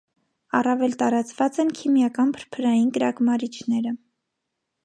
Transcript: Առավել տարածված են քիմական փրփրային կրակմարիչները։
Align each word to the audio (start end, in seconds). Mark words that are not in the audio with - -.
Առավել 0.59 0.95
տարածված 1.01 1.59
են 1.65 1.69
քիմական 1.81 2.33
փրփրային 2.39 2.91
կրակմարիչները։ 2.97 3.97